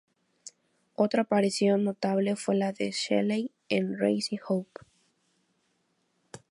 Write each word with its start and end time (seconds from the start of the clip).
Otra 0.95 1.21
aparición 1.21 1.83
notable 1.83 2.35
fue 2.35 2.55
la 2.55 2.73
de 2.73 2.89
Shelley, 2.89 3.51
en 3.69 3.99
"Raising 3.99 4.39
Hope". 4.47 4.81